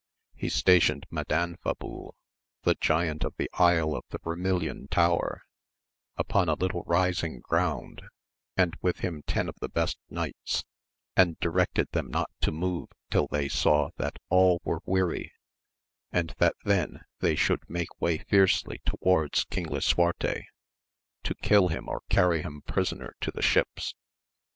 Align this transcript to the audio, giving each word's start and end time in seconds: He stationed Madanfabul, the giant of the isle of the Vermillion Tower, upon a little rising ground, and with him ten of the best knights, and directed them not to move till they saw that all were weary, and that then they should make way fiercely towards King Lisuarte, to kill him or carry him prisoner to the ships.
He 0.33 0.49
stationed 0.49 1.05
Madanfabul, 1.11 2.15
the 2.63 2.73
giant 2.81 3.23
of 3.23 3.35
the 3.37 3.47
isle 3.59 3.93
of 3.95 4.03
the 4.09 4.17
Vermillion 4.17 4.87
Tower, 4.87 5.43
upon 6.17 6.49
a 6.49 6.55
little 6.55 6.81
rising 6.87 7.39
ground, 7.39 8.01
and 8.57 8.75
with 8.81 9.01
him 9.01 9.21
ten 9.27 9.47
of 9.47 9.57
the 9.61 9.69
best 9.69 9.99
knights, 10.09 10.63
and 11.15 11.39
directed 11.39 11.87
them 11.91 12.07
not 12.09 12.31
to 12.41 12.51
move 12.51 12.89
till 13.11 13.27
they 13.27 13.47
saw 13.47 13.91
that 13.97 14.17
all 14.29 14.59
were 14.63 14.81
weary, 14.87 15.33
and 16.11 16.33
that 16.39 16.55
then 16.63 17.01
they 17.19 17.35
should 17.35 17.61
make 17.69 18.01
way 18.01 18.17
fiercely 18.17 18.81
towards 18.83 19.43
King 19.51 19.67
Lisuarte, 19.67 20.47
to 21.25 21.35
kill 21.43 21.67
him 21.67 21.87
or 21.87 22.01
carry 22.09 22.41
him 22.41 22.63
prisoner 22.63 23.13
to 23.21 23.29
the 23.29 23.43
ships. 23.43 23.93